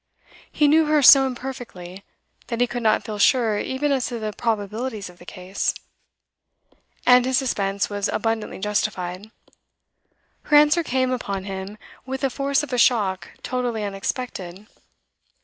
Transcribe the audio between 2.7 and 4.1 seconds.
not feel sure even as